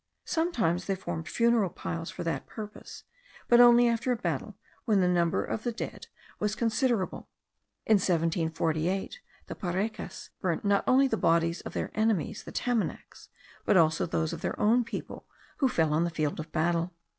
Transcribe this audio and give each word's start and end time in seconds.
Sometimes 0.25 0.85
they 0.85 0.95
formed 0.95 1.27
funeral 1.27 1.69
piles 1.69 2.09
for 2.09 2.23
that 2.23 2.47
purpose; 2.47 3.03
but 3.47 3.59
only 3.59 3.87
after 3.87 4.11
a 4.11 4.15
battle, 4.15 4.55
when 4.85 4.99
the 4.99 5.07
number 5.07 5.45
of 5.45 5.61
the 5.61 5.71
dead 5.71 6.07
was 6.39 6.55
considerable. 6.55 7.29
In 7.85 7.97
1748, 7.97 9.19
the 9.45 9.53
Parecas 9.53 10.31
burned 10.41 10.63
not 10.63 10.83
only 10.87 11.07
the 11.07 11.17
bodies 11.17 11.61
of 11.61 11.73
their 11.73 11.91
enemies, 11.93 12.45
the 12.45 12.51
Tamanacs, 12.51 13.29
but 13.63 13.77
also 13.77 14.07
those 14.07 14.33
of 14.33 14.41
their 14.41 14.59
own 14.59 14.83
people 14.83 15.27
who 15.57 15.69
fell 15.69 15.93
on 15.93 16.03
the 16.03 16.09
field 16.09 16.39
of 16.39 16.51
battle. 16.51 16.93